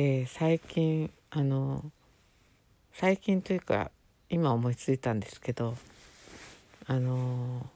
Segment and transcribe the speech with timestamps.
[0.00, 1.84] えー、最近あの
[2.92, 3.90] 最近というか
[4.30, 5.74] 今思いついたんですけど
[6.86, 7.66] あの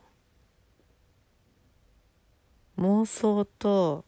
[2.78, 4.04] 妄想と、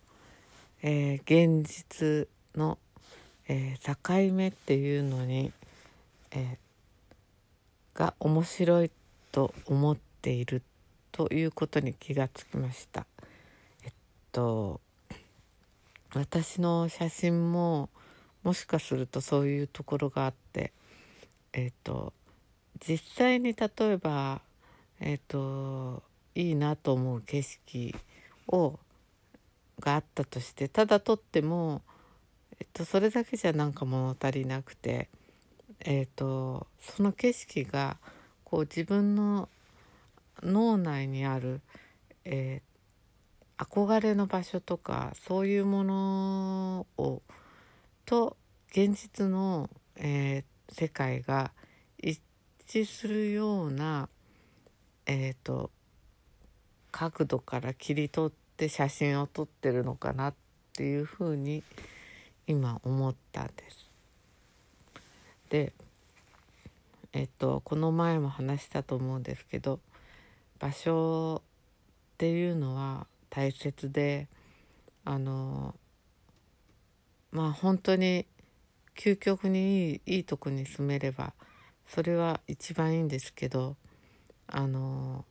[0.81, 2.79] えー、現実の、
[3.49, 5.51] えー、境目っていうのに、
[6.31, 8.93] えー、が面白い
[9.33, 10.63] と思っている
[11.11, 13.07] ということに気がつきました。
[13.83, 13.93] えっ
[14.31, 14.81] と
[16.15, 17.91] 私の写真も
[18.45, 20.73] もしかするとそういうところがあって
[21.53, 22.13] えっ、と
[22.87, 24.41] 実際に例えば
[25.01, 26.03] えっ、と
[26.35, 27.95] いいなと思う景色
[28.49, 28.79] を
[29.81, 31.83] があったとしてただ撮っても、
[32.61, 35.09] えっと、それだけじゃなんか物足りなくて、
[35.81, 37.97] えっと、その景色が
[38.45, 39.49] こう自分の
[40.43, 41.61] 脳内にある、
[42.25, 42.63] え、
[43.59, 47.23] 憧れの場所とかそういうものを
[48.05, 48.37] と
[48.71, 51.53] 現実の、えー、世界が
[51.99, 52.21] 一
[52.67, 54.09] 致するような、
[55.07, 55.71] えーと、
[56.91, 60.35] 角度から切り取って写真を撮ってるのかなっ
[60.77, 61.63] ていうふうに
[62.47, 63.91] 今思ったんです。
[65.51, 65.73] で
[67.13, 69.79] えっとこの前も話したと思うんですけど
[70.59, 71.43] 場所
[72.15, 74.27] っていうのは大切で
[75.05, 75.75] あの
[77.35, 78.27] まあ本当に
[78.97, 81.33] 究極にいいいいとこに住めれば
[81.89, 83.77] それは一番いいんですけど
[84.47, 85.25] あの、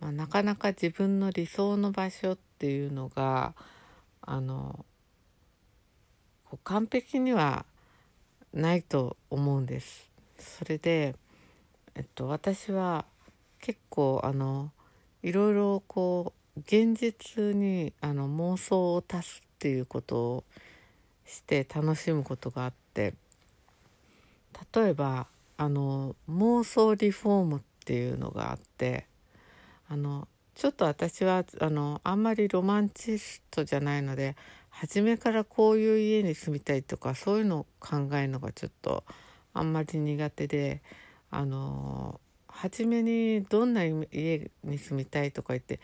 [0.00, 3.54] まあ、なかなか自分の理想の場所っていうのが
[4.22, 4.86] あの
[6.64, 7.66] 完璧には
[8.54, 10.10] ないと思うんです。
[10.38, 11.14] それで、
[11.94, 13.04] えっと、私は
[13.60, 14.70] 結構あの
[15.22, 20.44] いろいろこう現実にあの妄想を足すっていうことを
[21.26, 23.14] して楽しむことがあって
[24.74, 29.06] 例えばあの妄想リフォームっていうのがあって
[29.88, 34.36] あのちょっと私はあのあんまりロマンチストじゃないので
[34.70, 39.04] 初めからこういう家に住みたいとかそういうのを考えるのがちょっと
[39.54, 40.82] あんまり苦手で
[41.30, 45.80] あの初めにどんな家に住みたいとか言って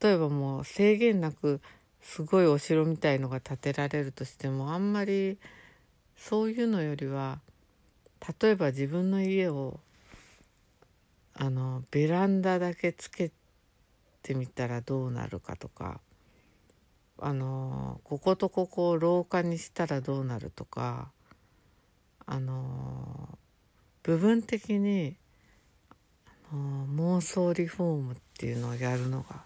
[0.00, 1.60] 例えばもう制限なく
[2.02, 5.38] すごいお城みたいのが建てられるとしてもあんまり
[6.16, 7.40] そういうのよりは
[8.40, 9.80] 例えば自分の家を
[11.34, 13.30] あのベランダだけつけ
[14.22, 16.00] てみたらどうなるかとか
[17.18, 21.10] あのこことここを廊下にしたらどうなるとか
[22.26, 23.38] あの
[24.02, 25.16] 部分的に
[26.50, 29.44] あの妄想リフォームっていうのをやるのが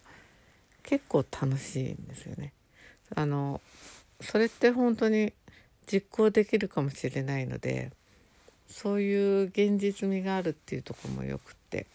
[0.87, 2.53] 結構楽しいんですよね。
[3.15, 3.61] あの
[4.21, 5.33] それって本当に
[5.87, 7.93] 実行できるかもしれないので
[8.69, 11.87] そういう現実味があるっていうとこもよくって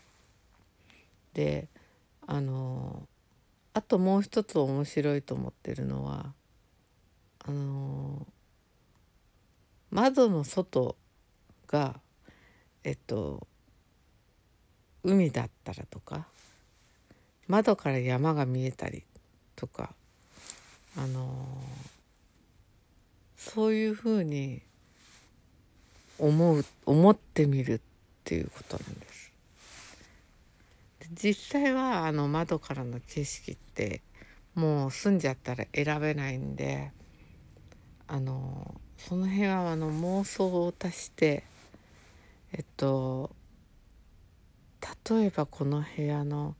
[1.33, 1.67] で
[2.27, 3.07] あの
[3.73, 6.33] あともう一つ面白いと思ってるのは
[7.39, 8.25] あの
[9.89, 10.95] 窓の外
[11.67, 11.99] が
[12.83, 13.47] えっと
[15.03, 16.27] 海だったらとか
[17.47, 19.03] 窓から山が見えたり
[19.55, 19.93] とか
[20.97, 21.47] あの
[23.37, 24.61] そういうふうに
[26.19, 27.79] 思う思ってみるっ
[28.23, 29.31] ていうことなんです。
[31.13, 34.01] 実際はあの窓からの景色って
[34.55, 36.91] もう住んじゃったら選べないんで
[38.07, 41.43] あのその辺はあの妄想を足して
[42.53, 43.31] えっと
[45.09, 46.55] 例えばこの部屋の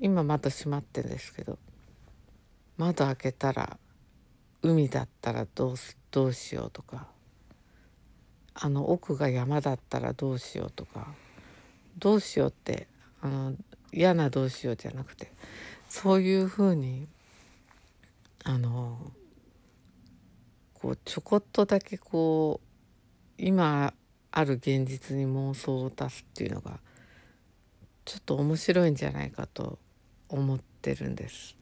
[0.00, 1.58] 今窓閉まってるんですけど
[2.76, 3.78] 窓開けたら
[4.62, 5.74] 海だったらどう
[6.10, 7.08] どうしようとか
[8.54, 11.08] あの奥が山だったらどうしようとか
[11.98, 12.88] どうしようって
[13.20, 13.54] あの
[13.92, 15.32] 嫌などうしようじゃなくて
[15.88, 17.06] そういうふうに
[18.44, 19.12] あの
[20.74, 22.68] こうちょこっとだけこう
[23.36, 23.92] 今
[24.30, 26.78] ある現実に妄想を足すっていうのが
[28.04, 29.78] ちょっと面白いんじゃないかと
[30.28, 31.56] 思ってるんです。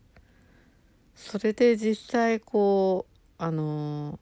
[1.14, 4.18] それで実際こうあの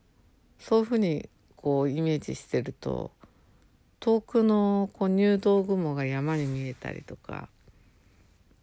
[0.59, 3.11] そういうふうにこうイメージしてると
[4.01, 7.49] 遠くのこう入道雲が山に見えたりとか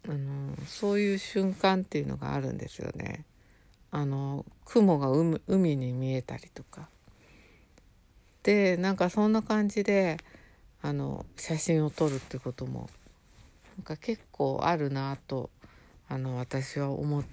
[0.08, 3.24] あのそういう瞬間っていうのがあるんですよね。
[3.90, 5.10] あの雲が
[5.46, 6.88] 海に見えたりとか。
[8.42, 10.16] でなんかそんな感じで
[10.80, 12.90] あの写真を撮るってことも
[13.76, 15.50] なんか結構あるなと
[16.08, 17.24] あの私は思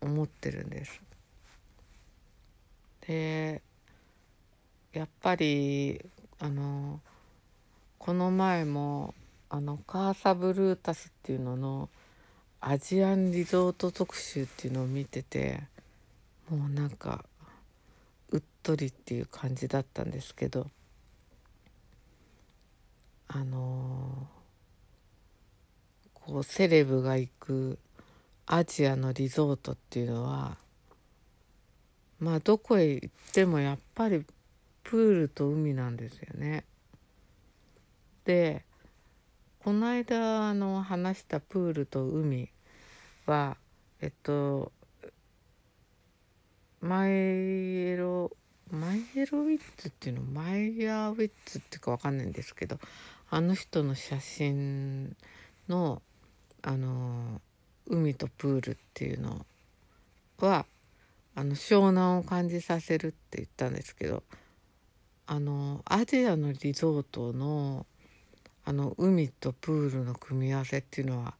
[0.00, 1.00] 思ってるんです。
[3.06, 3.62] で
[4.92, 6.04] やっぱり
[6.38, 7.00] あの
[7.98, 9.14] この前も
[9.50, 11.88] あのカーサブルータスっていうのの
[12.60, 15.62] アジアンリゾート特集っていうのを見てて
[16.50, 17.24] もうなんか
[18.30, 20.66] うっとりっていう感じだったんですけど
[23.28, 24.26] あの
[26.14, 27.78] こうセレブが行く
[28.50, 30.56] アジアのリゾートっていうのは
[32.18, 34.24] まあどこへ行ってもやっぱり
[34.82, 36.64] プールと海なんですよね。
[38.24, 38.64] で
[39.62, 42.50] この間の話したプールと海
[43.26, 43.58] は
[44.00, 44.72] えっと
[46.80, 48.30] マイエロ
[48.70, 50.22] マイエロウィッツっていうの？
[50.22, 52.78] マイヤーウィッツっていうか分かんないんですけど
[53.28, 55.14] あの人の写真
[55.68, 56.00] の
[56.62, 57.42] あの
[57.88, 59.44] 海とプールっていうの
[60.38, 60.66] は
[61.34, 64.22] あの湘南を感じさせるって言ったんですけど
[65.26, 67.86] あのアジアのリゾートの
[68.64, 71.34] あの海とプールの組み合わせっていうのは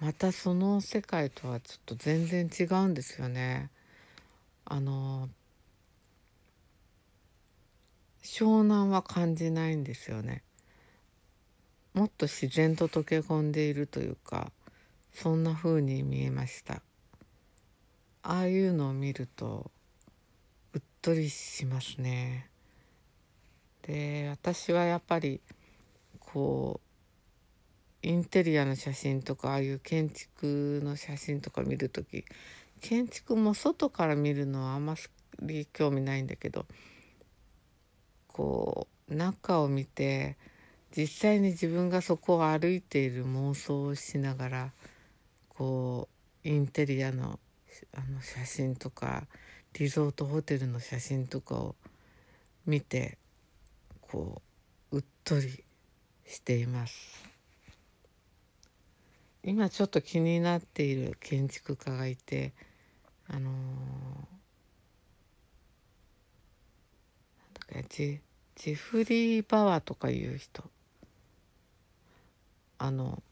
[0.00, 3.68] またその世界とはちょっと全然違うんですよね。
[4.64, 5.28] あの
[8.22, 10.42] 湘南は感じないんですよね。
[11.92, 14.52] もっと自然と溶け込んでいるというか
[15.12, 16.82] そんな風に見えました。
[18.22, 19.70] ああいうのを見ると
[20.74, 22.48] うっとりしますね。
[23.82, 25.40] で私はやっぱり
[26.18, 26.80] こ
[28.02, 32.24] うインテリアの写真とかああいう建築の写真とか見る時
[32.80, 34.94] 建築も外から見るのはあんま
[35.42, 36.66] り興味ないんだけど
[38.28, 40.36] こう中を見て
[40.96, 44.72] 実際に自分がそこを歩いている妄想をしながら
[45.60, 46.08] こ
[46.42, 47.38] うインテリアの
[47.92, 49.26] あの写真とか
[49.74, 51.76] リゾートホテルの写真とかを
[52.64, 53.18] 見て
[54.00, 54.40] こ
[54.90, 55.62] ううっとり
[56.26, 57.22] しています。
[59.44, 62.54] 今ちょっと気になっている建築家がいて
[63.28, 68.20] あのー、ジ
[68.56, 70.64] ジフリー・バワーとかいう人。
[72.78, 73.22] あの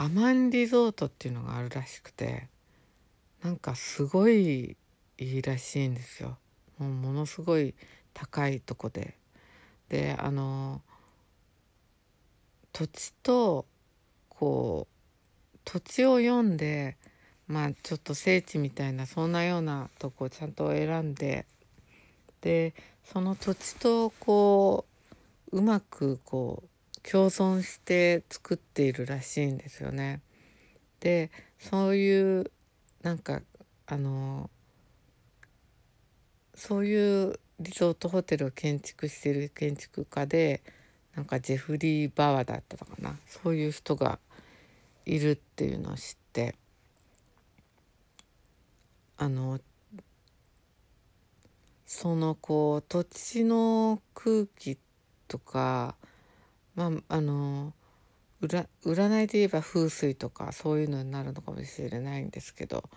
[0.00, 2.48] アマンリゾートっていうのがあるらしくて
[3.42, 4.78] なんかすごい
[5.18, 6.38] いいらしいんですよ。
[6.78, 7.74] もうものすごい
[8.14, 9.18] 高いとこで。
[9.90, 10.80] であの
[12.72, 13.66] 土地と
[14.30, 16.96] こう土地を読んで
[17.46, 21.44] まあちょっと聖地みたいなそんなようなとこをちゃんと選んで
[22.40, 22.72] で
[23.04, 24.86] その土地とこ
[25.52, 26.69] うまくこう
[27.02, 30.20] 共存して作っているらしいんですよね。
[31.00, 32.50] でそういう
[33.02, 33.40] なんか
[33.86, 34.50] あの
[36.54, 40.62] そういうリゾートホテルを建築してる建築家で
[41.14, 44.18] なんかジェフリー・バワーだったのかなそういう人が
[45.06, 46.54] いるっていうのを知って
[49.16, 49.58] あの
[51.86, 54.78] そのこう土地の空気
[55.26, 55.96] とか
[56.80, 57.74] まああの
[58.42, 62.88] 占いで言えば風水とかそういうのになるのかもしれないんですけど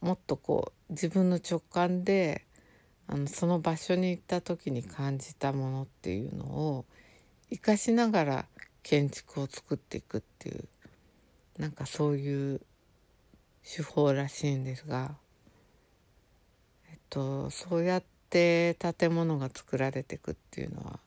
[0.00, 2.46] もっとこう自分の直感で
[3.06, 6.84] あのその場所に行った時に感じたものっていうのを
[7.50, 8.46] 生かしながら
[8.82, 10.68] 建築を作っていくっていう
[11.58, 12.60] なんかそういう
[13.62, 15.14] 手法らしいんですが、
[16.90, 20.98] えっと、そうやって建物が作られていくっていうのは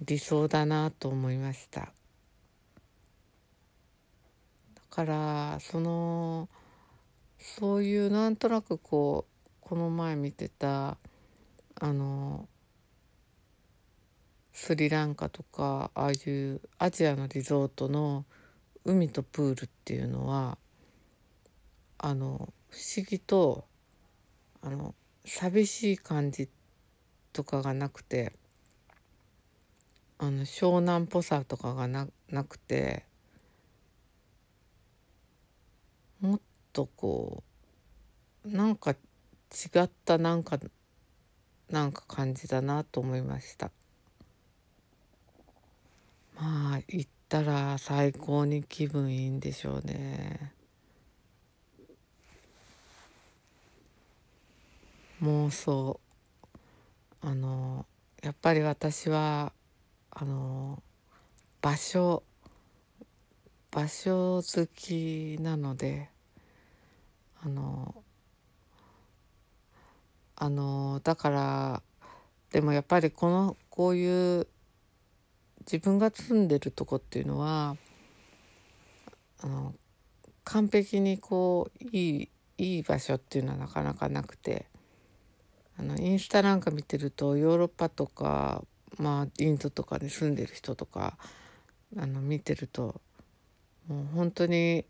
[0.00, 1.80] 理想だなと思いました。
[1.80, 1.92] だ
[4.90, 6.48] からその
[7.38, 10.96] そういうなんとなくこうこの前見てた
[11.74, 12.48] あの
[14.52, 18.24] スリランカとかああいうアジアのリゾートの
[18.84, 20.58] 海とプールっていうのは
[21.98, 23.66] あの不思議と
[24.62, 26.48] あの寂しい感じ
[27.32, 28.32] とかがなくて
[30.22, 33.06] あの湘南っぽさとかがななくて
[36.20, 36.40] もっ
[36.74, 37.42] とこ
[38.44, 38.96] うなんか違
[39.78, 40.58] ったなんか
[41.70, 43.70] なんか感じだなと思いました。
[46.34, 50.52] まあ行ったら最高に気分いいんでしょうね。
[55.22, 55.98] 妄想。
[57.22, 57.86] あの
[58.22, 59.54] やっぱり私は
[60.10, 60.82] あの
[61.60, 62.22] 場所
[63.70, 66.10] 場所好きなので
[67.42, 67.94] あの
[70.36, 71.82] あのだから
[72.50, 74.46] でもやっぱりこのこういう
[75.60, 77.76] 自分が住んでるとこっていうのは
[79.40, 79.74] あの
[80.44, 84.66] 完璧にこういいいい場所っていうのはなかなかなくて
[85.78, 88.62] あのインスタなんか見てるとヨーロッパとか、
[88.98, 91.16] まあ、インドとかに住んでる人とか
[91.96, 93.00] あの見てると
[93.88, 94.84] もう本当に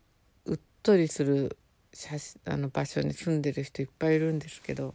[0.45, 1.57] うっとりする
[1.93, 4.93] 写真あの場所に住んでる人いっぱいいるんですけど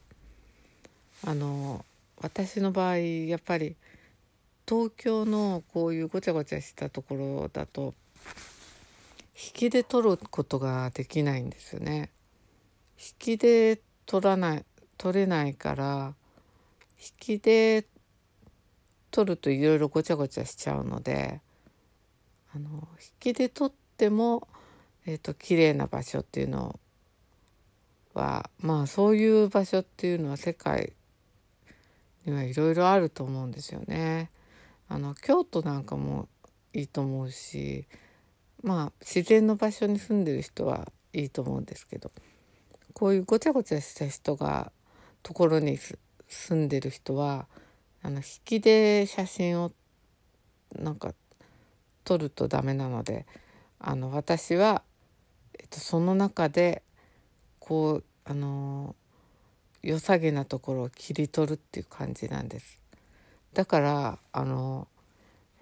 [1.25, 1.84] あの
[2.20, 3.76] 私の場合やっぱり
[4.68, 7.94] 東京のこういうごちゃごちゃしたところだと
[9.34, 12.10] 引きで撮ることができないんですよね。
[12.98, 14.64] 引きで撮らない
[14.96, 16.14] 撮れないから
[16.98, 17.84] 引きで
[19.16, 21.40] 撮るといろいろごちゃごちゃしちゃうので
[22.54, 22.87] あの
[23.23, 24.46] 引きで撮っても、
[25.06, 26.78] えーと、綺麗な場所っていうの
[28.12, 30.92] はまあそういう場所っていうのは世界
[32.26, 34.30] にはいろいろあると思うんですよね。
[34.88, 36.28] あの京都なんかも
[36.75, 37.87] いいと思うし
[38.62, 42.11] まあ自然の場所に住んでる人はいいと思うんですけど
[42.92, 44.73] こういうごちゃごちゃした人が
[45.23, 45.78] ところに
[46.28, 47.46] 住んでる人は
[48.06, 49.72] あの引きで写真を
[50.78, 51.12] なんか
[52.04, 53.26] 撮るとダメなので
[53.80, 54.82] あの私は、
[55.58, 56.84] えっと、その中で
[57.58, 58.94] こうあの
[59.82, 62.80] 良さげなところを切り取るっていう感じなんです。
[63.54, 64.86] だからあの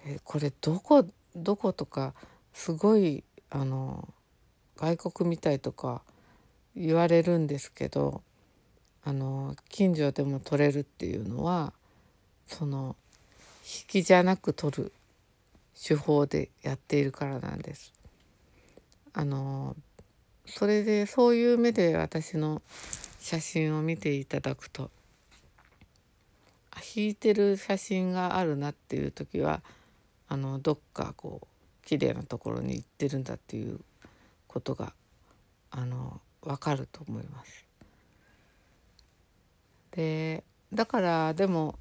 [0.04, 2.12] えこれどこどことか
[2.52, 4.06] すごいあの
[4.76, 6.02] 外国みたいとか
[6.76, 8.20] 言われるんですけど
[9.02, 11.72] あの近所でも撮れるっていうのは
[12.46, 12.96] その
[13.62, 14.92] 引きじゃなく撮る
[15.80, 17.92] 手法でやっているからなんです。
[19.12, 19.76] あの
[20.46, 22.62] それでそういう目で私の
[23.20, 24.90] 写真を見ていただくと
[26.94, 29.62] 引いてる写真があるなっていう時は
[30.28, 31.46] あのどっかこう
[31.86, 33.80] 綺麗なところに行ってるんだっていう
[34.46, 34.92] ことが
[35.70, 37.64] あの分かると思います。
[39.92, 41.78] でだからでも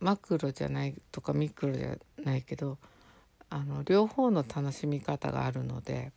[0.00, 2.78] マクロじゃないとかミクロじゃないけど
[3.50, 6.12] あの両方の楽しみ方があるので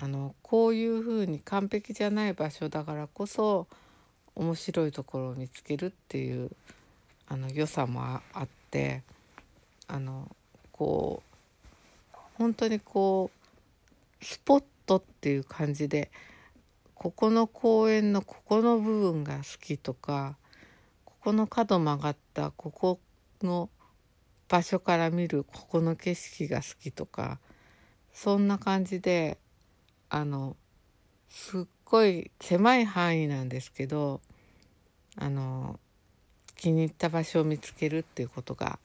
[0.00, 3.66] あのこういうふうに完璧じゃない場所だからこそ
[4.34, 6.50] 面白いところを見つけるっていう
[7.28, 9.02] あの良さもあって
[9.86, 10.34] あの
[10.72, 11.22] こ
[12.12, 13.30] う本当にこ
[14.20, 16.10] うスポットっていう感じで
[16.94, 20.36] ここの公園のここの部分が好きとか
[21.24, 23.00] ここの角曲がったここ
[23.40, 23.70] の
[24.46, 27.38] 場所から見るここの景色が好きとか
[28.12, 29.38] そんな感じで
[30.10, 30.54] あの
[31.30, 34.20] すっごい狭い範囲なんですけど
[35.16, 35.80] あの
[36.56, 38.78] 気に入った場所を見つけるっていうことが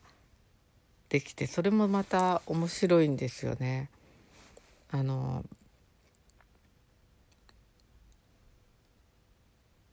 [1.10, 3.90] できてそれもまた面白いんですよね。
[4.92, 5.44] あの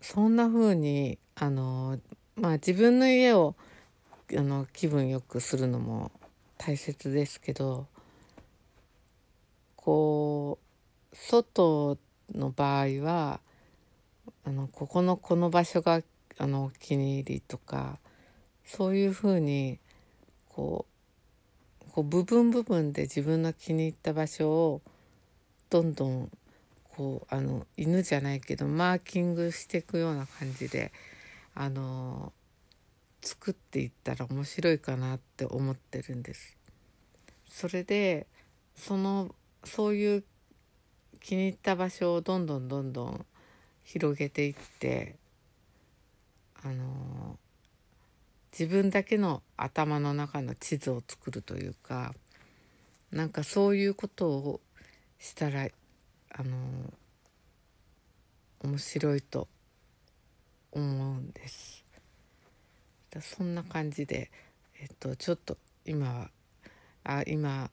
[0.00, 1.98] そんな風にあの
[2.36, 3.54] まあ自分の家を
[4.36, 6.10] あの気分よくするのも
[6.58, 7.86] 大切ですけど
[9.76, 10.58] こ
[11.12, 11.96] う外
[12.34, 13.40] の場合は
[14.44, 16.02] あのここのこの場所が
[16.38, 17.98] あのお気に入りとか
[18.64, 19.78] そういうふうに
[20.50, 20.84] こ
[21.88, 24.82] うこう部分部分で自分の気に入った場所を
[25.70, 26.30] どんどん
[26.94, 30.92] こうあの犬じゃないけどマーキングしていくような感じで
[31.58, 32.34] あの
[33.22, 36.54] 作っていったら面白いかなって思ってるんです。
[37.48, 38.26] それで
[38.76, 39.34] その
[39.64, 40.24] そういう
[41.18, 43.26] 気に入った場所をどんどんどんどん
[43.84, 45.16] 広げていって
[46.62, 47.38] あの
[48.52, 52.14] 自分だけの頭の中の地図を作るというか
[53.10, 54.60] なんかそういうことを
[55.18, 56.92] したらあの
[58.62, 59.48] 面白いと
[60.78, 61.84] 思うんです。
[63.20, 64.30] そんな感じで、
[64.80, 66.30] えっと、ちょっと今は
[67.04, 67.70] あ今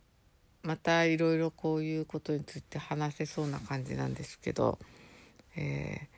[0.61, 4.79] またいろいろこういうことについて話せそうな感じなんですけど、
[5.57, 6.13] えー、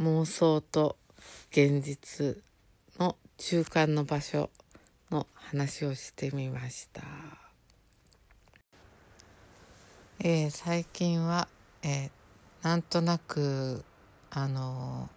[0.00, 0.96] 妄想と
[1.50, 2.38] 現実
[2.98, 4.48] の中間の場所
[5.10, 7.02] の話をしてみました。
[10.20, 11.48] えー、最近は、
[11.82, 12.10] えー、
[12.62, 13.84] なんとなく
[14.30, 15.08] あの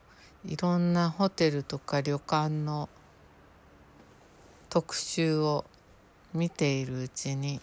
[0.46, 2.90] いろんなホテルとか旅館の
[4.70, 5.66] 特集を
[6.34, 7.62] 見ているうちに、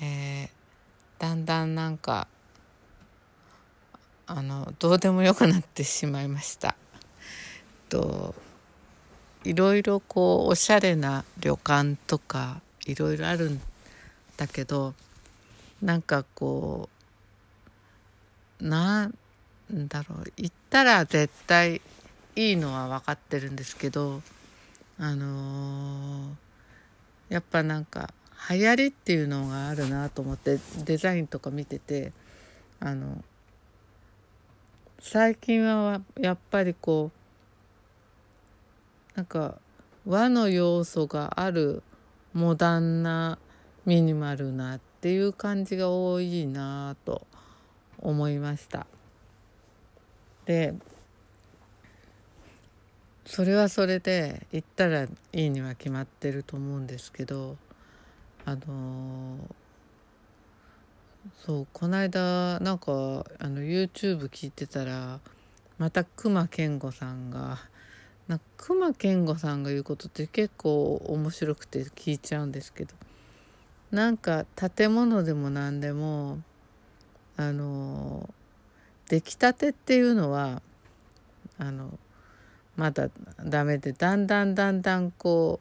[0.00, 0.50] えー、
[1.20, 2.26] だんだんなんか
[4.26, 6.74] あのどうでもよくなってしまいました。
[7.88, 8.34] と
[9.44, 13.60] いろいろこうおしゃれな旅館とかいろいろあるん
[14.36, 14.94] だけど
[15.80, 16.88] なんかこ
[18.60, 19.14] うなん
[19.72, 21.80] だろう行ったら絶対
[22.36, 24.22] いいのは分かってるんですけど
[24.98, 28.12] あのー、やっぱなんか
[28.50, 32.12] 流行りっていうのがあるなと思ってデザインとか見てて
[32.80, 33.22] あの
[35.00, 37.10] 最近はやっぱりこ
[39.14, 39.56] うなんか
[40.06, 41.82] 和の要素がある
[42.34, 43.38] モダンな
[43.84, 47.26] ミニマルなっていう感じが多いなと
[47.98, 48.86] 思いました。
[50.46, 50.74] で
[53.24, 57.56] それはそれで行ったらいいには決まってると思うんですけど
[58.44, 59.38] あの
[61.46, 62.92] そうこの間なんか
[63.38, 65.20] あの YouTube 聞いてたら
[65.78, 67.58] また隈研吾さんが
[68.28, 72.94] な隈研吾さんが言うことって結構面白くて聞いちゃうんですけど
[73.92, 74.44] なんか
[74.76, 76.40] 建物でも何でも
[77.36, 78.28] あの
[79.12, 80.62] 出来たてっていうのは
[81.58, 81.98] あの
[82.76, 83.10] まだ
[83.44, 85.60] ダメでだんだんだんだんこ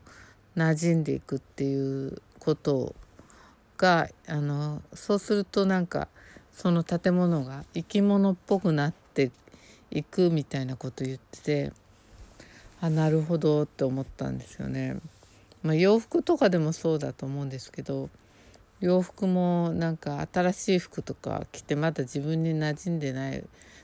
[0.56, 2.96] う馴染んでいくっていうこと
[3.78, 6.08] があのそうするとなんか
[6.54, 9.32] その建物が生き物っぽくなって
[9.90, 11.74] いくみたいなこと言ってて
[12.80, 14.96] あなるほどって思ったんですよね。
[15.62, 18.10] まあ、洋服とかでもそうだと思うんですけど
[18.82, 23.44] 洋服もなんか新しい服とか着てまだ自分に馴染んでない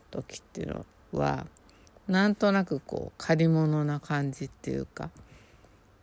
[0.09, 1.45] 時っていうのは
[2.07, 5.11] なんとなくこう借り物な感じっていうか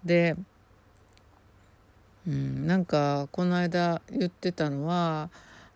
[0.05, 0.37] で、
[2.27, 5.29] うん、なんかこの間言ってたのは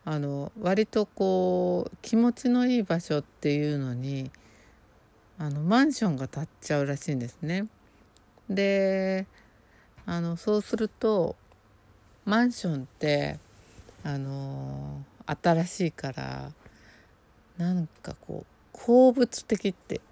[0.05, 4.31] あの割とこう気持ちのいい場所っていうのに
[5.39, 7.67] あのマンションが建っちゃうらしいんですね。
[8.49, 9.27] で
[10.07, 11.37] あのそうすると
[12.29, 13.39] マンションって
[14.05, 16.53] あの新しいから
[17.57, 20.03] なんかこう鉱物的って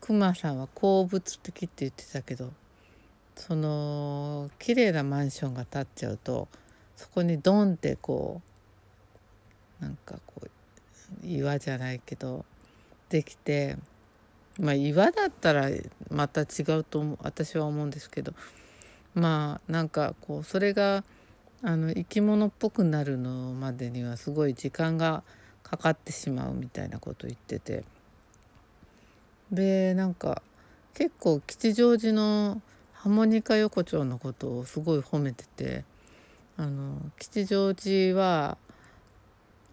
[0.00, 2.50] クマさんは鉱物的って言ってたけど
[3.36, 6.48] その綺麗なマンションが建っちゃうと
[6.96, 8.42] そこにドンってこ
[9.80, 10.50] うなんかこう
[11.24, 12.44] 岩じゃないけど
[13.10, 13.76] できて
[14.58, 15.68] まあ岩だったら
[16.10, 18.32] また違うと私は思うんですけど
[19.16, 21.02] まあなんかこうそれが
[21.62, 25.24] あの生き物っぽくなるのまでにはすごい時間が
[25.62, 27.82] かかってしまうみたいなこと言ってて。
[29.50, 30.42] でなんか
[30.94, 32.60] 結構吉祥寺の
[32.92, 35.84] ハモニカ横丁のことをすごい褒めてて。
[36.58, 38.56] あの吉祥寺は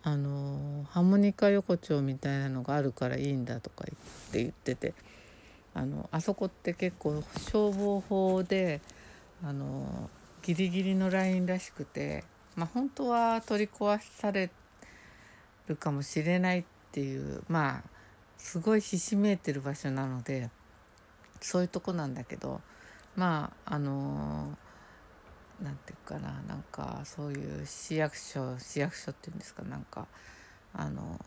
[0.04, 4.94] あのハモニカ横丁みたいなのがあるからいいんだとか言って言ってて。
[5.76, 8.80] あのあそこって結構消防法で
[9.44, 10.10] あの
[10.42, 12.24] ギリギリのラインらしくて、
[12.56, 14.50] まあ、本当は取り壊され
[15.68, 17.84] るかもしれないっていうまあ
[18.38, 20.50] すごいひしめいてる場所なので
[21.42, 22.62] そういうとこなんだけど
[23.16, 24.58] まああの
[25.62, 30.08] 何て言うかななんかそういう市役所市役所っていうんですかなんか
[30.74, 31.20] あの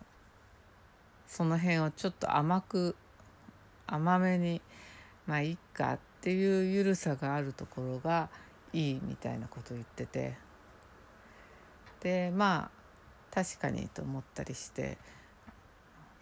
[1.27, 2.97] その辺をちょっと甘く
[3.87, 4.61] 甘めに
[5.27, 8.29] まあいいかっていう緩さがあるところが
[8.73, 10.35] いいみたいなことを言ってて。
[12.01, 14.99] でまあ確かにと思ったりして。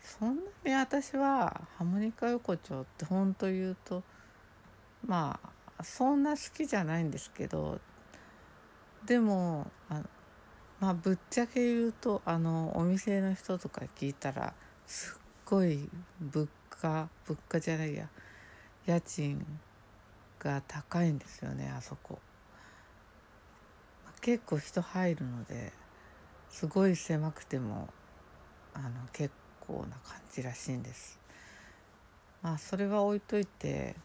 [0.05, 4.03] そんなに私はハモニカ横丁って本当言うと
[5.07, 5.41] ま
[5.79, 7.81] あそんな好きじゃないんですけど
[9.07, 10.03] でもあ
[10.79, 14.53] まあぶっちゃけ言うとあのお店の人とか聞いたら
[14.87, 15.89] すっごい
[16.21, 18.09] 物価物価じゃないや
[18.87, 19.45] 家賃
[20.39, 22.19] が高いんですよねあそこ。
[24.21, 25.73] 結構人入るので
[26.49, 27.89] すごい狭くても
[28.73, 29.35] あの結
[29.67, 31.19] 構な感じらしいんです。
[32.41, 33.97] まあそれは置いといて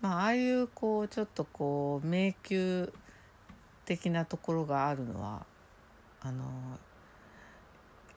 [0.00, 2.88] まあああいうこうちょっとこう迷宮
[3.86, 5.46] 的なところがあるのは
[6.20, 6.44] あの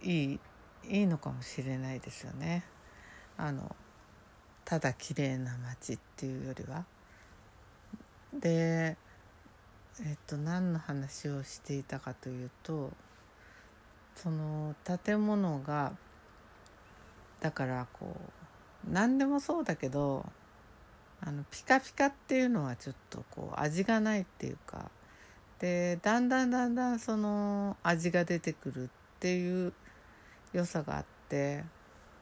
[0.02, 0.40] いい
[0.90, 2.66] いいのかもしれないですよね。
[3.38, 3.76] あの
[4.68, 6.84] ただ綺麗な街っていうよりは。
[8.34, 8.98] で
[10.02, 12.92] えっと何の話をしていたかというと
[14.16, 14.76] その
[15.06, 15.94] 建物が
[17.40, 18.14] だからこ
[18.90, 20.26] う何でもそうだけど
[21.22, 24.92] あのピカピカっていうのはちょっとこう味がないっていうか
[25.60, 28.88] でだんだんだんだんその味が出てくるっ
[29.22, 29.72] ていう
[30.52, 31.64] 良さがあって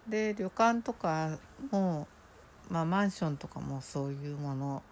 [0.08, 1.39] で旅館とか
[1.71, 2.08] も、
[2.69, 4.84] まあ、マンションとかもそういうもの。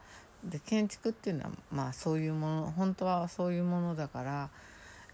[0.44, 4.50] で建築っていうのはまあそういうもの本当はそういうものだから、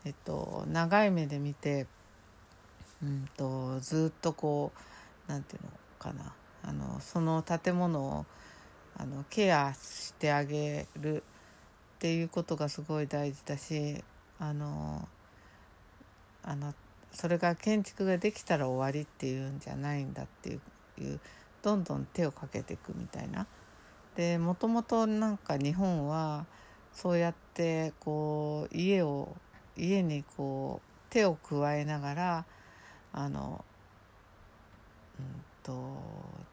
[0.03, 1.85] えっと、長い目で見て、
[3.03, 4.71] うんと、ずっとこ
[5.27, 5.69] うなんていうの
[5.99, 6.33] かな。
[6.63, 8.25] あのその建物を
[8.97, 11.23] あのケアしてあげる
[11.95, 14.03] っていうことがすごい大事だし
[14.39, 15.07] あの
[16.43, 16.73] あの
[17.11, 21.19] それが建築ができたら終わりっていうんじゃないんだっていう
[21.61, 23.47] どんどん手をかけていくみたいな。
[24.15, 26.45] でもともとなんか日本は
[26.91, 29.35] そうやってこう家を
[29.77, 32.45] 家にこう手を加えながら
[33.13, 33.63] あの、
[35.19, 35.25] うん
[35.63, 35.95] と、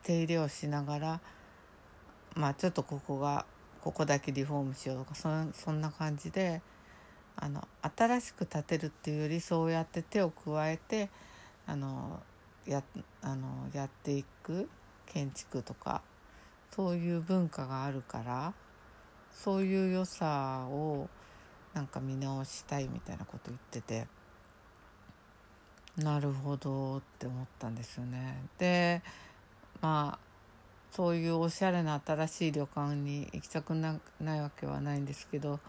[0.03, 1.21] 手入れをしながら
[2.35, 3.47] まあちょっとここが
[3.83, 6.61] ここだけリフォームしようとかそそんな感じで
[7.37, 7.67] あの
[7.97, 11.09] 新しく建てるっていうよりそうやって手を加えて
[11.67, 12.21] あの
[12.67, 12.83] や
[13.23, 14.69] あのやっていく
[15.07, 16.03] 建築とか
[16.71, 18.53] そういう文化があるから
[19.33, 21.09] そういう良さを
[21.75, 24.07] なんか見直したいみたいなこと言ってて
[25.97, 28.43] なるほどって思ったんですよね。
[28.59, 29.03] で
[29.81, 30.27] まあ
[30.91, 35.61] そういうおしゃれな新しい旅館に行きたくなないわけはないんですけど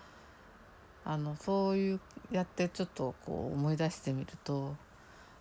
[1.04, 2.00] あのそういう
[2.32, 4.76] やってちょっとこう思い出してみると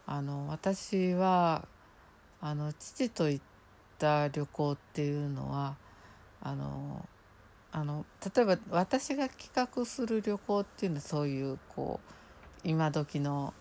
[0.07, 1.67] あの私は
[2.41, 3.56] あの父と行って
[3.99, 5.77] た旅行っていうのは
[6.43, 7.07] あの
[7.73, 12.01] あの例えば私が企画する旅行っていうのはそういうこ
[12.65, 13.53] う今時の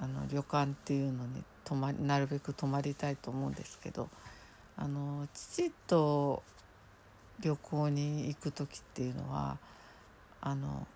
[0.00, 4.08] あの旅館っていうのに泊まなるべく泊まりたいと思うんですけど
[4.76, 6.42] あの父と
[7.40, 9.58] 旅行に行く時っていうのは
[10.40, 10.86] あの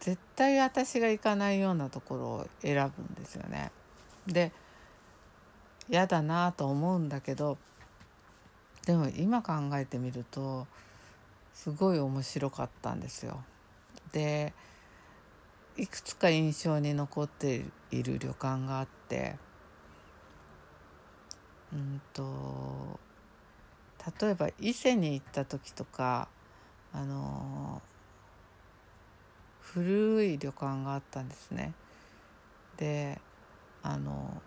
[0.00, 3.70] 絶対私が行かないようなところを選ぶんですよね。
[4.26, 4.52] で
[5.88, 7.58] 嫌だなと思うんだけど
[8.86, 10.66] でも今考えてみると
[11.52, 13.42] すごい面白かったんですよ。
[14.12, 14.52] で
[15.76, 19.36] いくつか印象に残っている旅館があって
[21.72, 23.00] うんと
[24.20, 26.28] 例えば伊勢に行った時とか
[26.92, 27.82] あの
[29.60, 31.72] 古い旅館があったんですね。
[32.76, 33.20] で
[33.82, 34.40] あの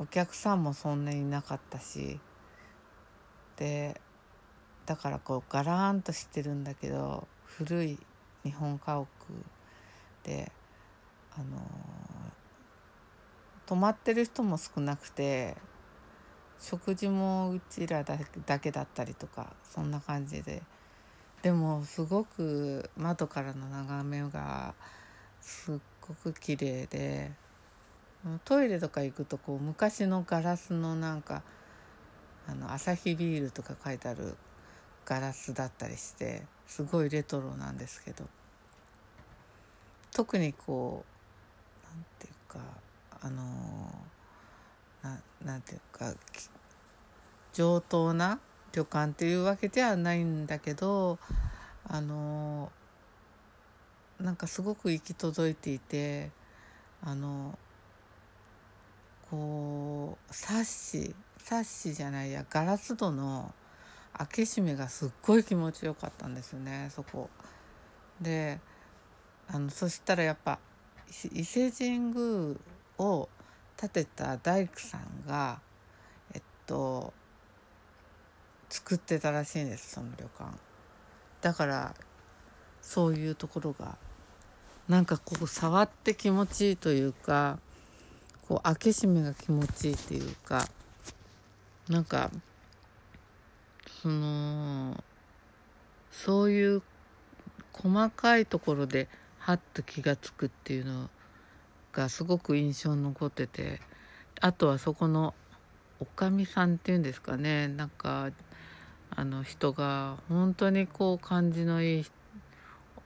[0.00, 2.20] お客さんもそんなになかったし
[3.56, 4.00] で
[4.86, 7.98] だからこうガラーンとしてるんだけど古い
[8.44, 9.08] 日本家屋
[10.22, 10.52] で
[11.36, 11.60] あの
[13.66, 15.56] 泊まってる人も少なくて
[16.60, 20.62] 食事もうちらだけだったりとかそんな感じで。
[21.42, 24.74] でもすごく窓からの眺めが
[25.40, 27.30] すっごく綺麗で
[28.44, 31.42] トイレとか行くとこう昔のガラスのなんか
[32.46, 34.36] あのアサヒビールとか書いてある
[35.04, 38.24] ガラスだったりしてすごいレトロなんですけど。
[40.18, 41.04] 特にこ
[41.84, 42.58] うなんていうか
[43.20, 43.42] あの
[45.02, 46.12] ななんていうか
[47.52, 48.40] 上等な
[48.72, 51.20] 旅館っていうわけではないんだけど
[51.86, 52.72] あの
[54.18, 56.30] なんかすごく行き届いていて
[57.02, 57.56] あの
[59.30, 63.54] こうサッシサッシじゃないやガラス戸の
[64.16, 67.30] 開け閉めがすっごい気持ちよかったんですよねそこ。
[68.20, 68.58] で
[69.48, 70.58] あのそしたらやっぱ
[71.32, 72.56] 伊勢神宮
[72.98, 73.28] を
[73.76, 75.60] 建てた大工さんが
[76.34, 77.12] えっと
[78.68, 80.52] 作ってたらしいんですその旅館。
[81.40, 81.94] だから
[82.82, 83.96] そういうところが
[84.88, 87.58] なんかこう触って気持ちいいというか
[88.48, 90.66] こう開け閉めが気持ちいいっていうか
[91.88, 92.30] なんか
[94.02, 95.02] その
[96.10, 96.82] そういう
[97.72, 99.08] 細かいところで
[99.38, 101.10] ハッと気が付くっていうの
[101.92, 103.80] がすごく印象に残ってて
[104.40, 105.34] あとはそこの
[106.00, 108.30] おかみさんっていうんですかねなんか
[109.10, 112.04] あの人が本当にこう感じのいい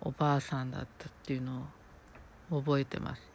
[0.01, 1.67] おばあさんだったっていうの
[2.51, 3.32] を覚えてます。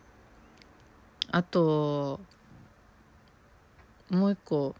[1.31, 2.19] あと
[4.09, 4.75] もう一個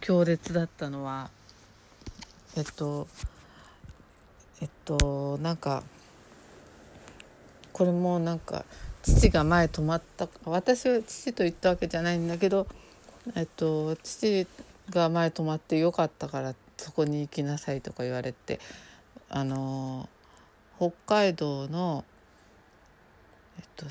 [0.00, 1.30] 強烈だったのは
[2.56, 3.06] えっと
[4.60, 5.84] えっとなんか
[7.72, 8.64] これもなんか
[9.02, 12.66] 父が前泊まった私は父と行ったわけじゃないんだけど
[13.36, 14.46] えっと父
[14.90, 18.58] が前泊まってよかったからそこに行きなさいとか言われて
[19.28, 20.08] あの
[20.78, 22.04] 北海道の
[23.58, 23.86] えっと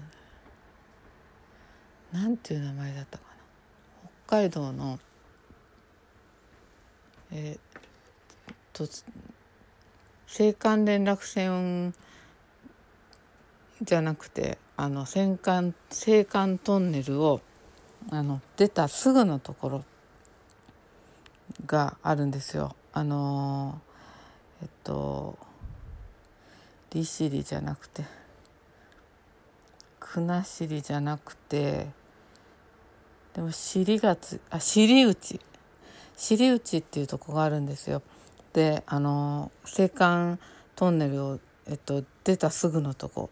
[2.15, 3.33] なんていう名前だったかな？
[4.27, 4.99] 北海道の
[7.31, 7.77] えー、
[8.71, 8.85] と
[10.27, 11.93] 青函連絡船
[13.81, 17.41] じゃなくてあの青函青函トンネルを
[18.09, 19.83] あの出たすぐのところ
[21.65, 22.77] があるんですよ。
[22.93, 23.81] あの
[24.61, 25.37] えっと
[26.91, 28.05] 利尻じゃなくて
[29.99, 31.87] 国後じゃなくて
[33.35, 35.39] でも尻がつあ尻内
[36.15, 38.01] 尻内っていうとこがあるんですよ。
[38.53, 40.37] であの青函
[40.77, 43.29] トンネルを、えっと、出たすぐのとこ。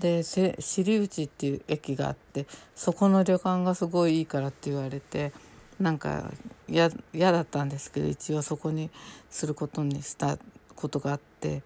[0.00, 5.32] で尻内っていう駅があってそこの旅館がすごいいいからって言われて
[5.78, 6.32] なんか
[6.66, 8.90] 嫌だったんですけど一応そこに
[9.30, 10.38] することにした
[10.74, 11.62] ことがあって。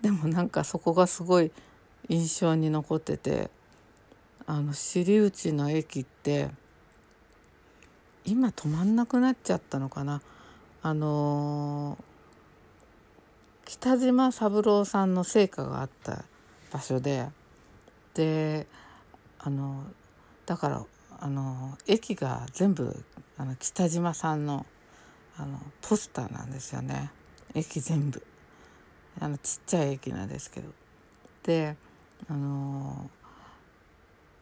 [0.00, 1.50] でもなんかそこがすごい
[2.08, 3.50] 印象に残ってて
[4.46, 6.50] あの尻内の駅って
[8.26, 10.22] 今止まんなくなっちゃったのかな。
[10.82, 12.02] あのー、
[13.66, 16.24] 北島三郎さんの成果があった
[16.72, 17.28] 場所で。
[18.14, 18.66] で
[19.40, 19.84] あの
[20.46, 20.84] だから
[21.20, 23.04] あの駅が全部
[23.36, 24.64] あの北島さんの
[25.36, 27.10] あのポスターなんですよね。
[27.54, 28.22] 駅全部。
[29.20, 30.70] あのちっちゃい駅なんですけど。
[31.42, 31.76] で
[32.28, 33.10] あの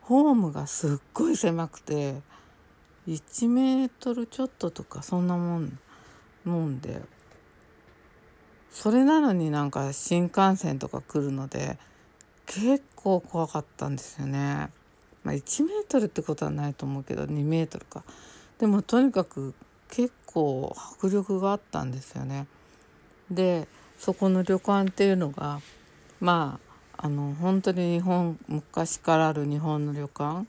[0.02, 2.20] ホームがすっごい狭くて。
[3.08, 5.78] 1メートルちょっととかそんなもん
[6.44, 7.00] もんで
[8.70, 11.78] それなのになんか新幹線とか来るので
[12.46, 14.70] 結構怖かったんですよね。
[15.24, 18.02] まあ、1メートルってことはないと思うけど2メートルか。
[18.58, 19.54] でもとにかく
[19.90, 22.46] 結構迫力があったんですよね。
[23.30, 25.60] でそこの旅館っていうのが
[26.20, 26.58] ま
[26.96, 30.46] ああの本当に日本昔からある日本の旅館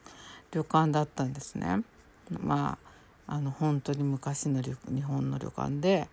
[0.51, 1.83] 旅館だったんですね。
[2.41, 2.77] ま
[3.27, 6.07] ああの本当に昔の日本の旅館で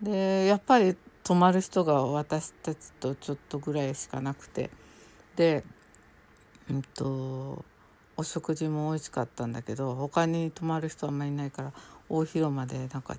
[0.00, 4.70] でやっぱり泊まる人が私たちとちょっとぐらいしかなくて
[5.36, 5.64] で
[6.70, 7.64] うんと
[8.16, 11.72] お食事も美味しかったんだけど他に泊まる人あんまりいないから
[12.08, 13.16] 大広間でなんか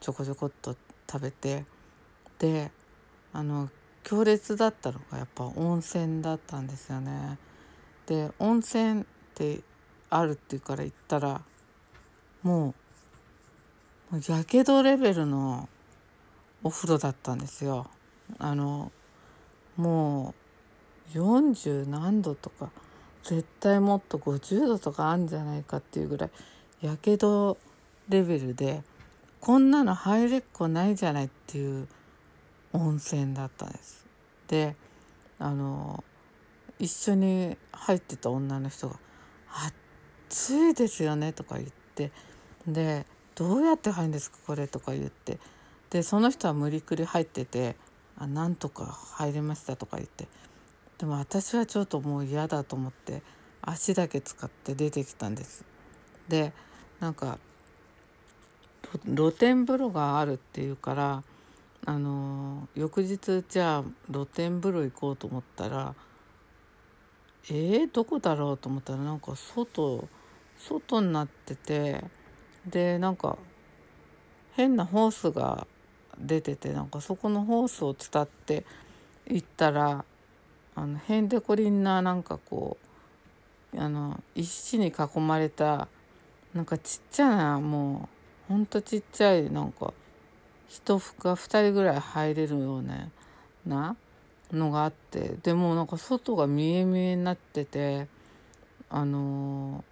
[0.00, 0.76] ちょこちょこっと
[1.10, 1.64] 食べて
[2.38, 2.70] で
[3.32, 3.68] あの
[4.02, 7.38] 強烈だったのがやっぱ温泉だったんですよね。
[8.06, 9.60] で温泉って
[10.16, 11.42] あるっていうから行ったら
[12.42, 12.74] も
[14.12, 15.68] うやけどレベルの
[16.62, 17.88] お風呂だったんですよ。
[18.38, 18.92] あの
[19.76, 20.34] も
[21.12, 22.70] う40何度とか
[23.24, 26.30] 絶対もっと50度とかあるんじゃないかっていうぐらい
[26.80, 27.58] やけど
[28.08, 28.82] レベルで
[29.40, 31.88] こんなの入れっこないじゃないっていう
[32.72, 34.06] 温泉だったんです。
[34.46, 34.76] で
[35.40, 36.04] あの
[36.78, 38.96] 一緒に入ってた女の人が
[40.28, 42.12] 暑いですよね」とか言って
[42.66, 45.38] で「どうやって入るんですかこれ」とか言って
[45.90, 47.76] でその人は無理くり入ってて
[48.16, 50.28] 「あなんとか入れました」とか言って
[50.98, 53.22] でも私はちょっともう嫌だと思って
[53.62, 55.64] 足だけ使って出てきたんです。
[56.28, 56.52] で
[57.00, 57.38] なんか
[59.04, 61.22] 露天風呂があるっていうから
[61.86, 65.94] あの翌日じゃあ露天風呂行こうと思ったら
[67.50, 70.08] えー、どこだろうと思ったらなんか外
[70.58, 72.02] 外になってて
[72.66, 73.36] でなんか
[74.54, 75.66] 変なホースが
[76.18, 78.64] 出ててなんかそこのホースを伝って
[79.26, 80.04] 行ったら
[80.74, 82.78] あのへんてこりんななんかこ
[83.74, 85.88] うあの石に囲まれた
[86.54, 88.08] なんかちっちゃなも
[88.48, 89.92] うほんとちっちゃいなんか
[90.68, 93.08] 人が2人ぐらい入れるような
[93.66, 93.96] な
[94.54, 98.08] のがあってでもなんか外が見え見えになってて
[98.88, 99.84] あの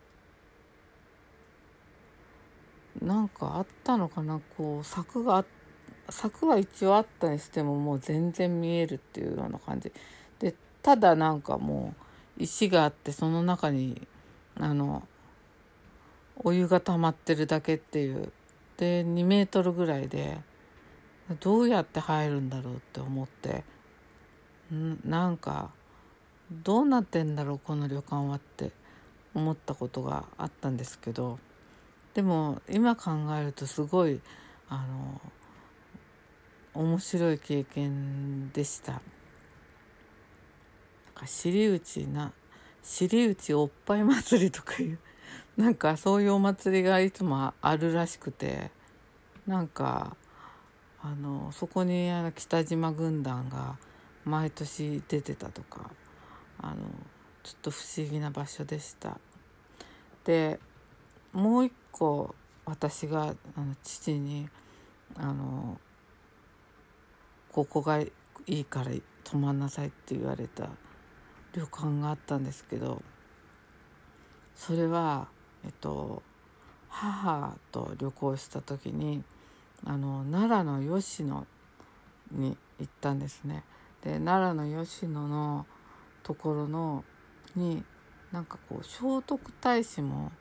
[3.02, 5.44] ー、なんかあったのかなこう柵が
[6.08, 9.92] 柵は一応あったにしてももう全然見えるっていうような感じ。
[10.38, 11.94] でただなんかも
[12.38, 14.06] う石があってその中に
[14.56, 15.06] あの
[16.36, 18.32] お湯が溜まってるだけっていう
[18.76, 20.38] で2メートルぐらいで
[21.40, 23.64] どうやって入るんだろうって思って。
[25.04, 25.70] なんか
[26.50, 28.70] どうなってんだろうこの旅館はって
[29.34, 31.38] 思ったことがあったんですけど
[32.14, 34.20] でも今考えるとすごい
[34.68, 35.20] あの
[36.74, 39.02] 面白い経験でした。
[41.26, 42.32] 尻内な
[42.82, 44.98] 尻内おっぱい祭りとかいう
[45.56, 48.70] なんかそういうお祭りがいつもあるらしくて
[49.46, 50.16] なんか
[51.00, 53.76] あのそこにあの北島軍団が
[54.24, 55.90] 毎年出てたとか
[56.58, 56.76] あの
[57.42, 59.18] ちょっと不思議な場所でした。
[60.24, 60.60] で
[61.32, 64.48] もう一個私があの父に
[65.16, 65.80] あの
[67.50, 68.10] ここがい
[68.46, 68.90] いから
[69.24, 70.68] 泊まんなさいって言われた
[71.52, 73.02] 旅館があったんですけど
[74.54, 75.28] それは
[75.64, 76.22] えっと
[76.88, 79.22] 母と旅行した時に
[79.84, 81.46] あの奈良の吉野
[82.30, 83.64] に行ったんですね。
[84.02, 85.66] で奈良の吉野の
[86.22, 87.04] ところの
[87.56, 87.82] に
[88.32, 90.32] なんかこう聖徳太子も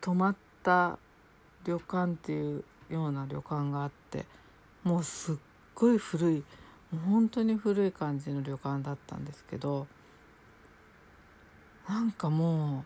[0.00, 0.98] 泊まった
[1.64, 4.26] 旅館っていうような旅館があって
[4.82, 5.36] もうすっ
[5.74, 6.44] ごい古い
[7.06, 9.86] 本当に古い感じの旅館だったんですけど
[11.88, 12.84] なんかも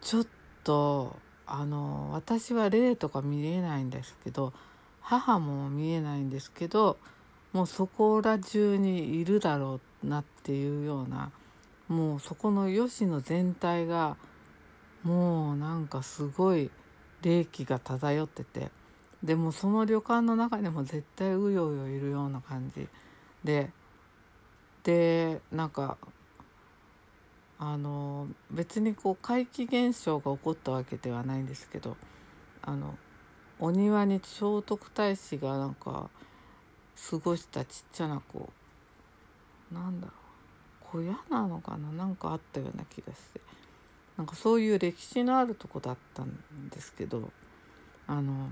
[0.00, 0.26] うちょっ
[0.64, 4.52] とあの私は霊とか見えないんですけど
[5.00, 6.98] 母も見えないんですけど
[7.52, 11.30] もうそこら中にいるだろうなっていうような
[11.88, 14.16] もうそこの吉野全体が
[15.02, 16.70] もうなんかすごい
[17.22, 18.70] 霊気が漂ってて
[19.22, 22.88] でもその旅館の中にも絶対うようよいるような感じ。
[23.44, 23.70] で
[24.84, 25.96] でなんか
[27.58, 31.96] あの別にこう怪奇現象が起こったわけではないんですけど
[32.62, 32.98] あの
[33.60, 36.10] お庭に聖徳太子がなんか
[37.10, 38.50] 過ごしたちっちゃなこ
[39.70, 40.16] うなんだろう。
[40.80, 41.90] 小屋なのかな。
[41.92, 43.40] なんかあったような気がして。
[44.18, 47.30] なんかそういう歴史のあるとこだったんですけど。
[48.06, 48.50] あの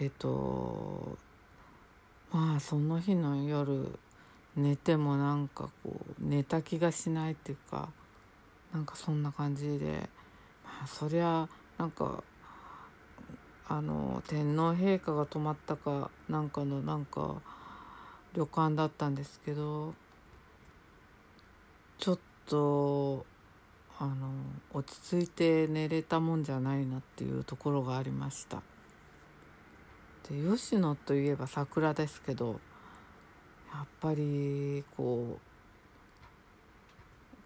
[0.00, 1.18] えっと
[2.30, 3.98] まあその日の夜
[4.56, 7.90] 寝てもなんかこう寝た気がしないっていうか。
[8.72, 10.08] なんかそんな感じで。
[10.64, 12.24] まあそりゃなんか
[13.68, 17.36] あの天皇陛下が泊まったかなんかのなんか
[18.34, 19.94] 旅館だったんですけど
[21.98, 23.24] ちょっと
[23.98, 24.14] あの
[24.72, 28.62] 落ち着いて寝れたもんじゃないなっていうところがありました。
[30.28, 32.60] で吉野といえば桜ですけど
[33.72, 35.38] やっぱりこ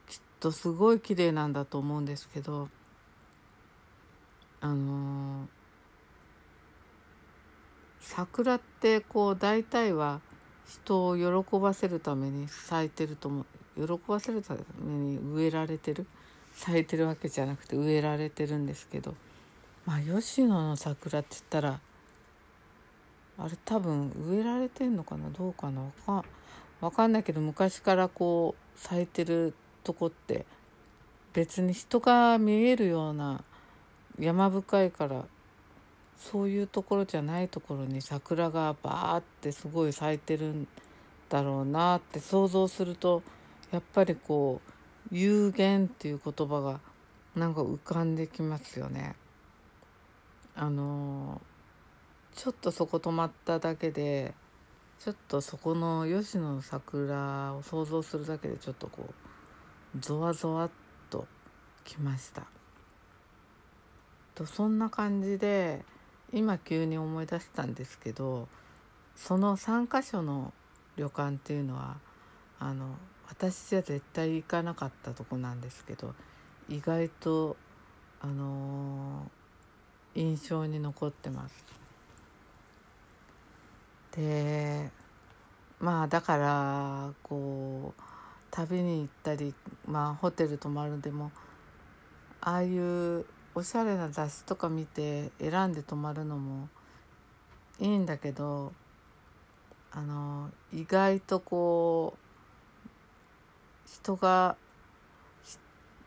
[0.08, 2.68] うきっとすごい綺麗なんだと思うんですけど
[4.60, 5.48] あの
[8.08, 10.20] 桜ってこう大体は
[10.68, 13.44] 人を喜ばせるために咲いてると思
[13.76, 13.86] う。
[13.86, 16.06] 喜ばせるために植えられてる？
[16.54, 19.14] 咲いてるわけじゃなくて植えられてるんですけど。
[19.84, 21.80] まあ吉野の桜って言ったら
[23.38, 25.28] あれ多分植えられてんのかな？
[25.30, 25.82] どうかな？
[25.82, 26.24] わか
[26.80, 30.46] わかんないけど昔からこう咲いてるとこって
[31.32, 33.42] 別に人が見えるような
[34.18, 35.24] 山深いから
[36.16, 40.68] そういうところじゃないところに桜がバーってすごい咲いてるん
[41.28, 43.22] だろうなって想像すると
[43.70, 44.72] やっぱりこう
[45.14, 46.80] 有限っていう言葉が
[47.34, 49.14] なんか浮かんできますよね。
[50.54, 51.40] あの
[52.34, 54.34] ちょっとそこ止まっただけで
[54.98, 60.70] ちょっとそこの吉野の桜を想像するだけでちょっとこうゾワゾワっ
[61.10, 61.26] と
[61.84, 62.44] きました。
[64.34, 65.84] とそんな感じで
[66.32, 68.48] 今急に思い出したんですけど
[69.14, 70.52] その3か所の
[70.96, 71.96] 旅館っていうのは
[72.58, 72.96] あの
[73.28, 76.14] 私じゃ絶対行かなかったとこなんですけど
[76.68, 77.56] 意外と
[78.20, 81.64] あのー、印象に残ってます。
[84.12, 84.90] で
[85.78, 88.02] まあだからこう
[88.50, 89.54] 旅に行ったり、
[89.86, 91.30] まあ、ホテル泊まるでも
[92.40, 96.68] ああいうおしゃれな雑誌とか見て選んで泊まるのも
[97.80, 98.74] いいんだけど
[99.90, 104.56] あの意外とこう人が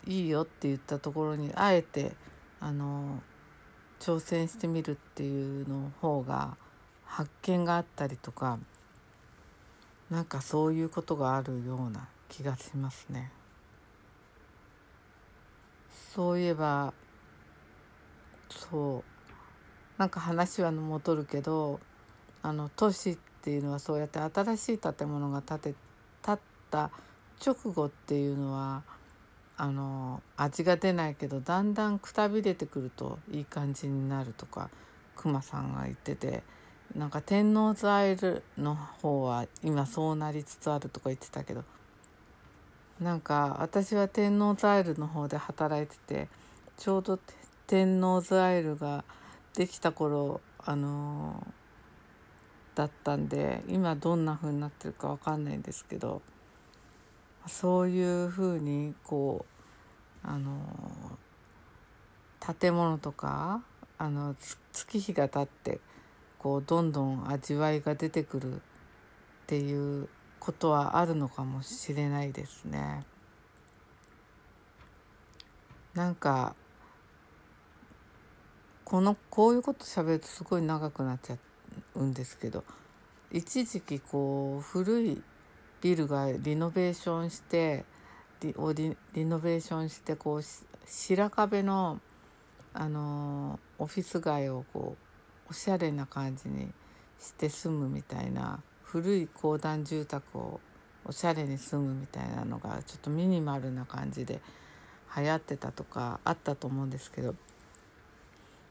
[0.06, 2.12] いいよって言ったところにあえて
[2.60, 3.20] あの
[3.98, 6.56] 挑戦してみるっていうの方が
[7.04, 8.60] 発見があったりとか
[10.08, 13.32] なんかそういうことがあるような気がしますね。
[16.14, 16.94] そういえば
[18.50, 19.10] そう。
[20.00, 21.78] なんか話は戻るけど
[22.42, 25.74] あの都市っていうのはそうやって新しい建物が建て
[26.24, 26.38] 建っ
[26.70, 26.90] た
[27.44, 28.82] 直後っていうのは
[29.58, 34.70] あの味が出ないけどだんだんくたびれてくるといい感じになるとか
[35.16, 36.42] 熊さんが言ってて
[36.96, 41.62] なんか天王ザイルの方は今そうなりつつあるとか言ってたけど
[42.98, 46.28] なんか私は天王ザイルの方で働いてて
[46.78, 47.18] ちょうど
[47.70, 49.04] 天王ザイルが
[49.54, 51.46] できた頃あの、
[52.74, 56.20] だったんで今どんな風になってるか分かんないんですけど
[57.46, 59.46] そういう風にこ
[60.24, 60.58] あの
[62.58, 63.62] 建物とか
[63.98, 64.34] あの
[64.72, 65.78] 月日が経って
[66.40, 68.58] こうどんどん味わいが出てくるっ
[69.46, 70.08] ていう
[70.40, 73.04] ことはあるのかもしれないですね。
[75.94, 76.56] なんか
[78.90, 81.36] このこういうこと喋るとすごい長くなっちゃ
[81.94, 82.64] うんですけど
[83.30, 85.22] 一時期こう古い
[85.80, 87.84] ビルがリノベーションして
[88.40, 88.52] リ
[89.14, 90.42] リノベーションしてこう
[90.84, 92.00] 白壁の、
[92.74, 94.96] あのオフィス街をこ
[95.46, 96.72] うおしゃれな感じに
[97.20, 100.58] して住むみたいな古い公団住宅を
[101.04, 104.40] おしゃれに住むみたいなのがちょっとミニマルな感じで
[105.16, 107.36] 流行ってたとかあったと思うんですけど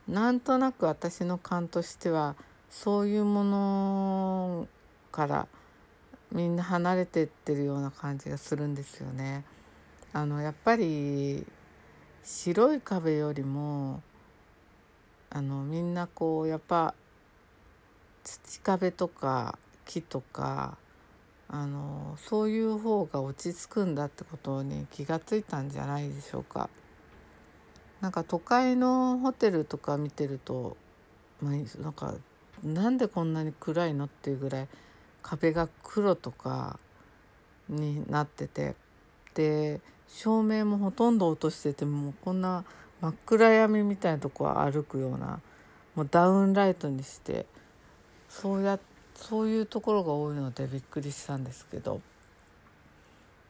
[0.09, 2.35] なんとなく私の感としては
[2.67, 4.67] そういうもの
[5.11, 5.47] から
[6.31, 9.43] みんな離れてってるような感じがするんですよね。
[10.11, 11.45] あのやっぱり
[12.23, 14.01] 白い壁よりも
[15.29, 16.95] あのみんなこうやっぱ
[18.23, 20.77] 土壁とか木とか
[21.47, 26.67] あのそういう方が落ち着くんだってことに気がついたんじゃないでしょうか。
[28.01, 30.77] なんか都会のホテルとか見てると、
[31.41, 32.15] まあ、なんか
[32.63, 34.67] なんでこんなに暗いのっていうぐらい
[35.21, 36.79] 壁が黒とか
[37.67, 38.75] になってて
[39.33, 42.63] で照明もほとんど落としててもうこんな
[43.01, 45.39] 真っ暗闇みたいなとこは歩くような
[45.95, 47.45] もうダウンライトにして
[48.29, 48.79] そうや
[49.15, 52.01] そういうところが多いのでびっくりしたんですけど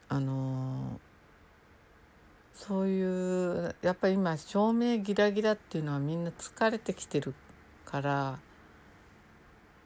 [0.08, 1.09] あのー
[2.60, 7.34] そういうやっぱり今照明ギラギラっていうのはみんな疲れてきてる
[7.86, 8.38] から、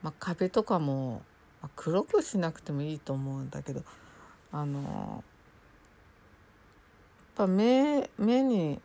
[0.02, 1.22] まあ、壁とかも、
[1.62, 3.84] まあ、黒くしなくてもいいと思うんだけど
[4.50, 5.22] あのやっ
[7.36, 8.80] ぱ目目に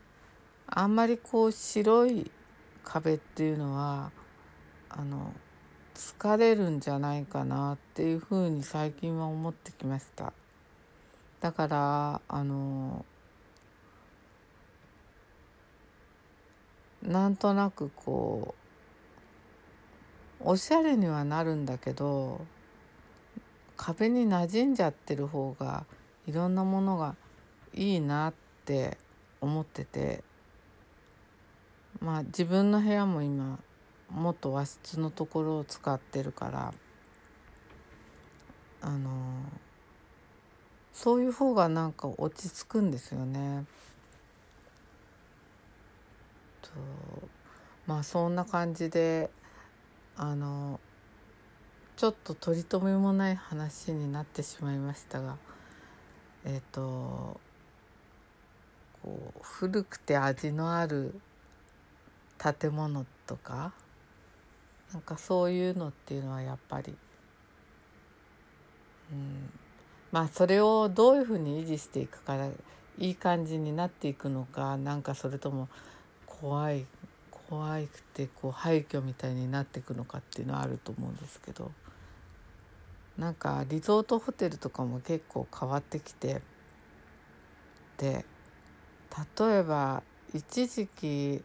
[0.67, 2.29] あんまりこう白い
[2.83, 4.11] 壁っていうのは
[4.91, 5.33] あの
[5.95, 10.31] 疲れるんじゃないかなっていうふうに最近は思ってきました。
[11.41, 13.03] だからあの
[17.03, 18.55] なんとなくこ
[20.41, 22.45] うおしゃれにはなるんだけど
[23.77, 25.85] 壁に馴染んじゃってる方が
[26.27, 27.15] いろんなものが
[27.73, 28.33] いいなっ
[28.65, 28.97] て
[29.41, 30.23] 思ってて
[32.01, 33.59] まあ自分の部屋も今
[34.09, 36.73] もっと和室のところを使ってるから
[38.81, 39.11] あの
[40.93, 43.65] そういう方がなんか落ち着くんですよね。
[46.73, 47.27] と
[47.87, 49.29] まあそんな感じで
[50.15, 50.79] あの
[51.95, 55.37] ちょっと取り留めもない話になってしまいましたが
[56.45, 57.39] えっ、と
[59.03, 61.19] こう古くて味のある
[62.37, 63.73] 建物とか
[64.93, 66.95] なんかそういうのっていうのはやっぱり、
[69.11, 69.49] うん、
[70.11, 72.47] まあそれをどういうふうに維持していくから
[72.97, 75.69] いい感じになっていくのかなんかそれとも
[76.41, 76.85] 怖い
[77.49, 81.71] 怖くてこう廃墟みたいになっていくのかっていうのはあると思うんですけど
[83.17, 86.41] なんかリゾートホテルとかも結構変わってきて
[87.97, 88.23] で
[89.39, 91.41] 例えば一時期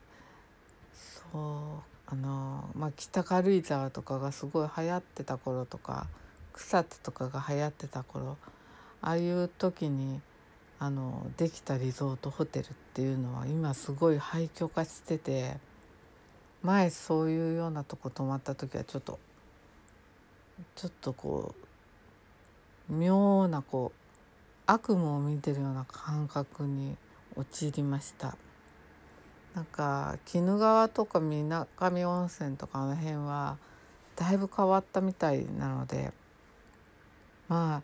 [1.33, 6.07] そうあの、まあ、北軽井沢とかがすごい流行ってた頃とか
[6.53, 8.37] 草津とかが流行ってた頃
[9.01, 10.21] ああいう時に
[10.85, 15.57] あのできたリゾートホテルっていうのは今すごい廃墟化してて
[16.62, 19.18] 前そういうようなとこ泊まった時はちょっと
[20.76, 21.55] ちょっとこ
[22.91, 23.99] う妙なこう
[24.66, 26.99] 悪夢を見てるような感覚に
[27.35, 28.37] 陥りました。
[29.55, 33.57] なんか鬼怒川とか水上温泉とかあの辺は
[34.16, 36.12] だいぶ変わったみたいなので
[37.49, 37.82] ま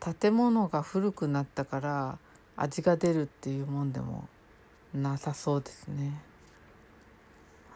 [0.00, 2.18] あ建物が古くなったから
[2.56, 4.28] 味が出るっていうもんでも
[4.94, 6.20] なさそうですね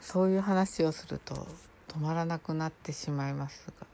[0.01, 1.35] そういう話をすると
[1.89, 3.87] 止まらなくなってしまいますが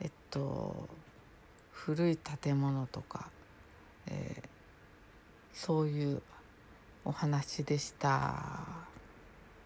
[0.00, 0.88] えっと
[1.70, 3.30] 古い建物とか、
[4.08, 4.48] えー、
[5.52, 6.22] そういう
[7.04, 8.95] お話でした。